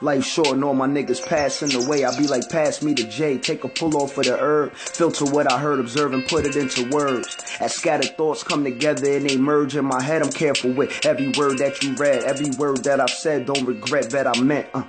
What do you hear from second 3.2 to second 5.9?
Take a pull off of the herb. Filter what I heard,